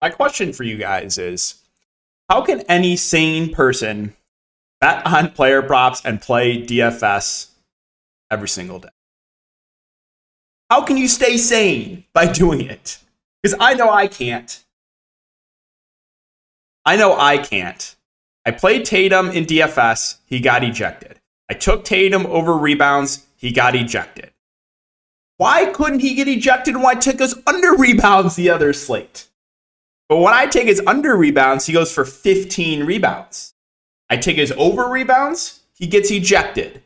[0.00, 1.56] my question for you guys is
[2.28, 4.14] how can any sane person
[4.80, 7.48] bet on player props and play DFS
[8.30, 8.88] every single day?
[10.70, 12.98] How can you stay sane by doing it?
[13.42, 14.62] Because I know I can't.
[16.84, 17.96] I know I can't.
[18.46, 21.20] I played Tatum in DFS, he got ejected.
[21.48, 24.30] I took Tatum over rebounds, he got ejected.
[25.36, 29.26] Why couldn't he get ejected when I took his under rebounds the other slate?
[30.10, 33.54] But when I take his under rebounds, he goes for 15 rebounds.
[34.10, 36.82] I take his over rebounds, he gets ejected.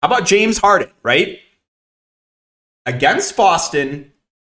[0.00, 1.40] How about James Harden, right?
[2.86, 4.12] Against Boston,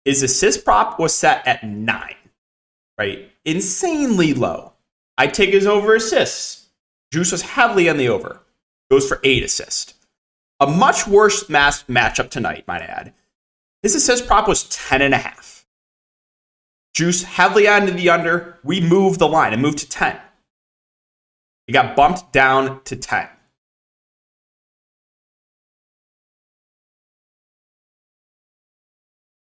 [0.04, 2.18] his assist prop was set at nine,
[2.98, 3.32] right?
[3.46, 4.74] Insanely low.
[5.18, 6.68] I take his over assists.
[7.14, 8.42] Juice was heavily on the over.
[8.92, 9.94] Goes for eight assists.
[10.60, 13.14] A much worse matchup tonight, might I add.
[13.82, 15.66] His assist prop was 10 and a half.
[16.94, 18.58] Juice heavily onto the under.
[18.64, 20.20] We moved the line and moved to 10.
[21.68, 23.30] It got bumped down to 10.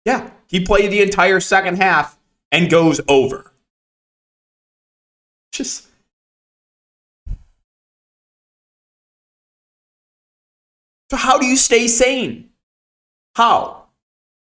[0.06, 2.18] Yeah, he played the entire second half
[2.52, 3.52] and goes over.
[5.52, 5.90] Just
[11.10, 12.50] So how do you stay sane?
[13.36, 13.79] How?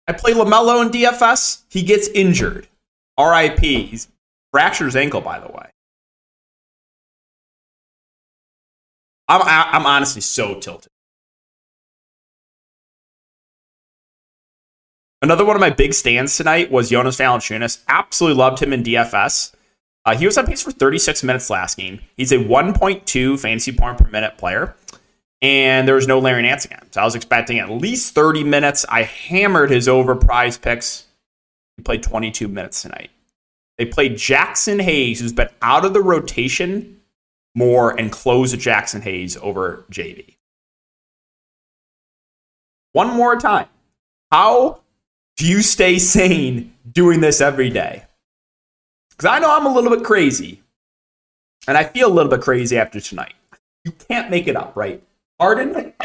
[0.08, 2.68] I play LaMelo in DFS, he gets injured.
[3.20, 3.60] RIP.
[3.60, 4.08] He's
[4.52, 5.70] fractured his ankle, by the way.
[9.28, 10.92] I'm, I'm honestly so tilted.
[15.22, 17.84] Another one of my big stands tonight was Jonas Valanciunas.
[17.88, 19.54] Absolutely loved him in DFS.
[20.04, 22.00] Uh, he was on pace for 36 minutes last game.
[22.18, 24.76] He's a 1.2 fantasy point per minute player,
[25.42, 26.92] and there was no Larry Nance again.
[26.92, 28.86] So I was expecting at least 30 minutes.
[28.88, 31.04] I hammered his over PrizePicks.
[31.78, 33.10] He played 22 minutes tonight.
[33.78, 37.02] They played Jaxson Hayes, who's been out of the rotation
[37.56, 40.36] more, and closed Jaxson Hayes over JV.
[42.94, 43.68] One more time.
[44.32, 44.82] How
[45.38, 48.04] do you stay sane doing this every day?
[49.10, 50.62] Because I know I'm a little bit crazy,
[51.68, 53.34] and I feel a little bit crazy after tonight.
[53.84, 55.02] You can't make it up, right?
[55.42, 55.96] Harden,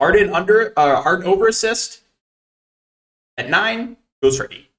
[0.00, 2.02] Harden under, uh, Harden over assist
[3.36, 4.70] at nine goes for eight.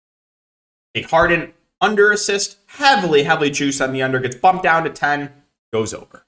[0.96, 5.34] A Harden under assist, heavily, heavily juice on the under, gets bumped down to 10,
[5.74, 6.24] goes over.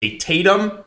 [0.00, 0.84] A Tatum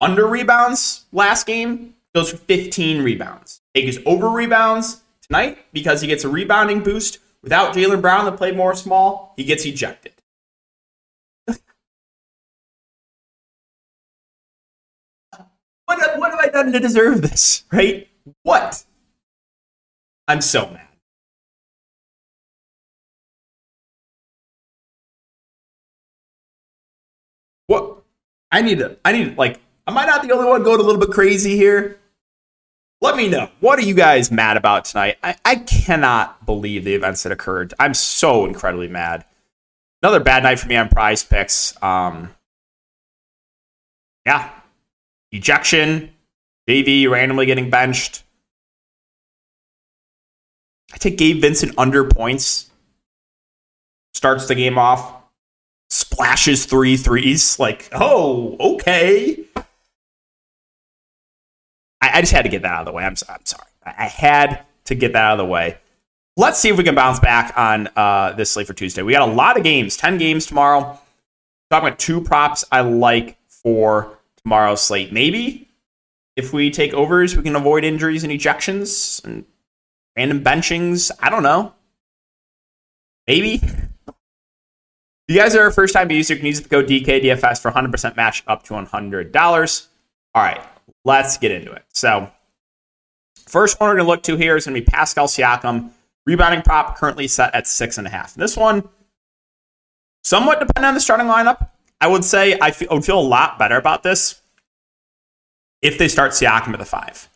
[0.00, 3.60] under rebounds last game goes for 15 rebounds.
[3.72, 7.18] Take his over rebounds tonight because he gets a rebounding boost.
[7.40, 10.12] Without Jaylen Brown that played more small, he gets ejected.
[16.16, 18.08] What have I done to deserve this, right?
[18.42, 18.84] What?
[20.26, 20.88] I'm so mad.
[27.66, 28.02] What?
[28.50, 31.00] I need to, I need, like, am I not the only one going a little
[31.00, 31.98] bit crazy here?
[33.00, 33.50] Let me know.
[33.60, 35.18] What are you guys mad about tonight?
[35.22, 37.72] I, I cannot believe the events that occurred.
[37.78, 39.24] I'm so incredibly mad.
[40.02, 41.80] Another bad night for me on PrizePicks.
[41.82, 42.34] Um,
[44.26, 44.50] yeah.
[45.32, 46.10] Ejection.
[46.68, 48.24] JV randomly getting benched.
[50.92, 52.70] I take Gabe Vincent under points.
[54.14, 55.14] Starts the game off.
[55.90, 57.58] Splashes three threes.
[57.58, 59.44] Like, oh, okay.
[62.00, 63.04] I, I, just had to get that out of the way.
[63.04, 63.68] I'm, I'm sorry.
[63.84, 65.78] I, I, had to get that out of the way.
[66.36, 69.02] Let's see if we can bounce back on uh, this slate for Tuesday.
[69.02, 70.98] We got a lot of games, 10 games tomorrow.
[71.70, 74.17] Talking about two props I like for
[74.48, 75.12] tomorrow's slate.
[75.12, 75.68] Maybe
[76.34, 79.44] if we take overs, we can avoid injuries and ejections and
[80.16, 81.10] random benchings.
[81.20, 81.74] I don't know.
[83.26, 83.60] Maybe.
[85.28, 88.16] you guys are a first time user, you can use the code DKDFS for 100%
[88.16, 89.86] match up to $100.
[90.34, 90.62] All right,
[91.04, 91.84] let's get into it.
[91.92, 92.30] So,
[93.36, 95.90] first one we're going to look to here is going to be Pascal Siakam.
[96.24, 98.34] Rebounding prop currently set at six and a half.
[98.34, 98.88] This one,
[100.24, 101.68] somewhat dependent on the starting lineup.
[102.00, 104.40] I would say I, feel, would feel a lot better about this
[105.82, 107.28] if they start Siakam at the five.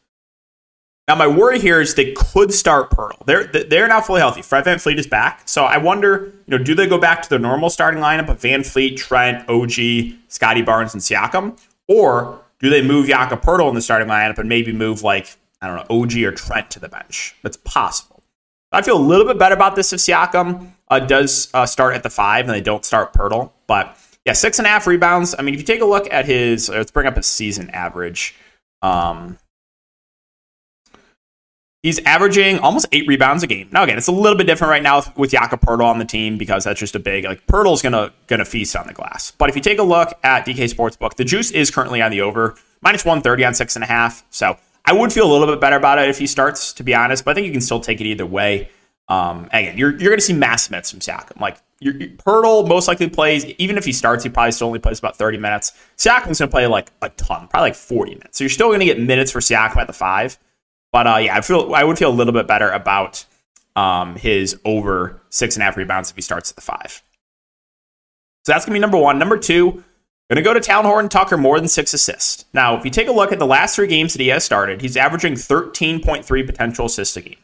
[1.08, 3.26] Now, my worry here is they could start Poeltl.
[3.26, 4.40] They're they're now fully healthy.
[4.40, 7.40] Fred VanVleet is back, so I wonder, you know, do they go back to their
[7.40, 13.08] normal starting lineup of VanVleet, Trent, OG, Scottie Barnes, and Siakam, or do they move
[13.08, 16.32] Jakob Poeltl in the starting lineup and maybe move like I don't know OG or
[16.32, 17.34] Trent to the bench?
[17.42, 18.22] That's possible.
[18.70, 22.04] I feel a little bit better about this if Siakam uh, does uh, start at
[22.04, 23.50] the five and they don't start Poeltl.
[23.66, 25.34] But yeah, six and a half rebounds.
[25.38, 28.34] I mean, if you take a look at his, let's bring up his season average.
[28.82, 29.38] Um,
[31.82, 33.68] He's averaging almost eight rebounds a game.
[33.72, 36.38] Now, again, it's a little bit different right now with, with Jakob on the team
[36.38, 39.32] because that's just a big like Poeltl's gonna gonna feast on the glass.
[39.32, 42.20] But if you take a look at DK Sportsbook, the juice is currently on the
[42.20, 44.24] over minus one thirty on six and a half.
[44.30, 46.94] So I would feel a little bit better about it if he starts, to be
[46.94, 47.24] honest.
[47.24, 48.70] But I think you can still take it either way.
[49.08, 51.40] Um, again, you're you're gonna see mass minutes from Siakam.
[51.40, 54.98] Like your, Poeltl most likely plays, even if he starts, he probably still only plays
[54.98, 55.72] about 30 minutes.
[55.96, 58.38] Siakam's going to play like a ton, probably like 40 minutes.
[58.38, 60.38] So you're still going to get minutes for Siakam at the five.
[60.92, 63.24] But uh, yeah, I feel I would feel a little bit better about
[63.74, 67.02] um, his over six and a half rebounds if he starts at the five.
[68.44, 69.18] So that's gonna be number one.
[69.18, 69.82] Number two,
[70.28, 72.44] gonna go to Talen Horton-Tucker more than six assists.
[72.52, 74.82] Now, if you take a look at the last three games that he has started,
[74.82, 77.36] he's averaging 13.3 potential assists a game.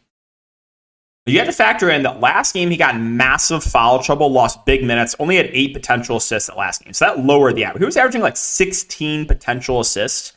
[1.29, 4.85] You have to factor in that last game he got massive foul trouble, lost big
[4.85, 6.93] minutes, only had eight potential assists at last game.
[6.93, 7.81] So that lowered the average.
[7.81, 10.33] He was averaging like 16 potential assists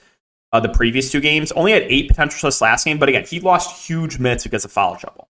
[0.52, 1.52] uh, the previous two games.
[1.54, 4.72] Only had eight potential assists last game, but again, he lost huge minutes because of
[4.72, 5.28] foul trouble.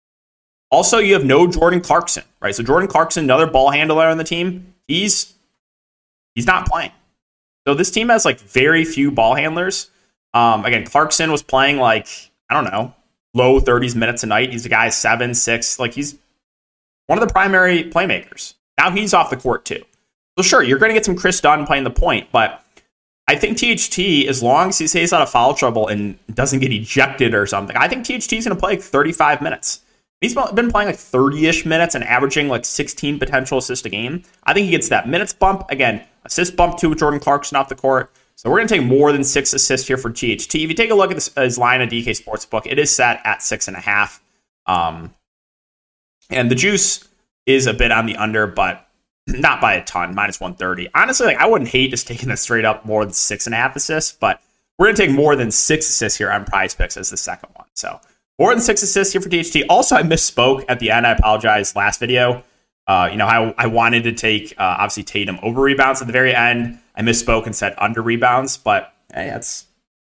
[0.70, 2.54] Also, you have no Jordan Clarkson, right?
[2.54, 5.34] So Jordan Clarkson, another ball handler on the team, he's
[6.34, 6.92] he's not playing.
[7.66, 9.90] So this team has like very few ball handlers.
[10.34, 12.08] Um, again, Clarkson was playing like
[12.50, 12.94] I don't know,
[13.36, 14.52] low 30s minutes a night.
[14.52, 16.16] He's a guy seven, six, like he's
[17.06, 18.54] one of the primary playmakers.
[18.78, 19.84] Now he's off the court too.
[20.38, 22.62] So sure, you're going to get some Kris Dunn playing the point, but
[23.28, 26.72] I think THT, as long as he stays out of foul trouble and doesn't get
[26.72, 29.80] ejected or something, I think THT is going to play like 35 minutes.
[30.20, 34.22] He's been playing like 30 ish minutes and averaging like 16 potential assists a game.
[34.44, 35.66] I think he gets that minutes bump.
[35.70, 38.10] Again, assist bump too Jordan Clarkson off the court.
[38.36, 40.54] So we're going to take more than six assists here for THT.
[40.54, 43.20] If you take a look at this, his line of DK Sportsbook, it is set
[43.24, 44.22] at six and a half.
[44.66, 45.14] Um,
[46.28, 47.06] and the juice
[47.46, 48.86] is a bit on the under, but
[49.26, 50.90] not by a ton, minus 130.
[50.94, 53.58] Honestly, like I wouldn't hate just taking this straight up more than six and a
[53.58, 54.42] half assists, but
[54.78, 57.66] we're gonna take more than six assists here on PrizePicks as the second one.
[57.72, 58.00] So
[58.38, 59.64] more than six assists here for THT.
[59.70, 61.06] Also, I misspoke at the end.
[61.06, 62.44] I apologize last video.
[62.86, 66.12] Uh, you know, I, I wanted to take uh, obviously Tatum over rebounds at the
[66.12, 66.78] very end.
[66.96, 69.66] I misspoke and said under rebounds, but hey, that's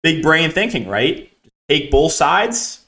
[0.02, 1.30] big brain thinking, right?
[1.68, 2.86] Take both sides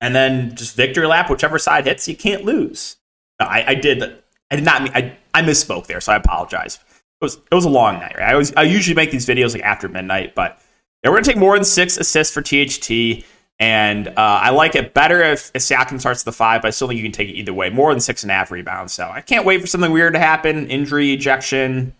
[0.00, 2.96] and then just victory lap, whichever side hits, you can't lose.
[3.40, 4.02] No, I, I did
[4.50, 6.76] I did not mean I, I misspoke there, so I apologize.
[6.76, 8.16] It was it was a long night.
[8.18, 8.32] Right?
[8.32, 10.60] I was I usually make these videos like after midnight, but
[11.02, 13.24] yeah, we're gonna take more than six assists for THT,
[13.58, 16.88] and uh, I like it better if, if Siakam starts the five, but I still
[16.88, 17.70] think you can take it either way.
[17.70, 18.92] More than six and a half rebounds.
[18.92, 20.68] So I can't wait for something weird to happen.
[20.68, 21.94] Injury, ejection.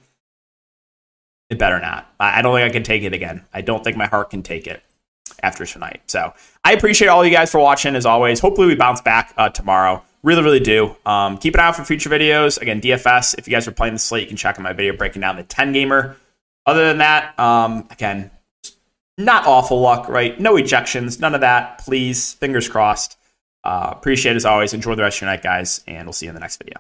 [1.52, 2.10] It better not.
[2.19, 3.44] I, don't think I can take it again.
[3.52, 4.82] I don't think my heart can take it
[5.43, 6.00] after tonight.
[6.06, 6.32] So
[6.64, 8.40] I appreciate all you guys for watching as always.
[8.40, 10.02] Hopefully we bounce back uh, tomorrow.
[10.22, 10.96] Really, really do.
[11.04, 12.58] Um, keep an eye out for future videos.
[12.58, 13.34] Again, DFS.
[13.37, 15.37] If you guys are playing the slate, you can check out my video breaking down
[15.37, 16.16] the 10 gamer.
[16.64, 18.31] Other than that, um, again,
[19.19, 20.40] not awful luck, right?
[20.40, 21.81] No ejections, none of that.
[21.81, 23.19] Please, fingers crossed.
[23.62, 24.72] Uh, appreciate as always.
[24.72, 26.78] Enjoy the rest of your night, guys, and we'll see you in the next video.